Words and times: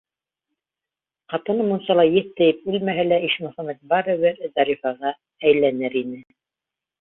Ҡатыны 1.33 1.67
мунсала 1.67 2.05
еҫ 2.11 2.31
тейеп 2.41 2.63
үлмәһә 2.71 3.05
лә 3.09 3.19
Ишмөхәмәт 3.27 3.83
барыбер 3.93 4.41
Зарифаға 4.57 5.13
әйләнер 5.53 6.01
ине. 6.03 6.25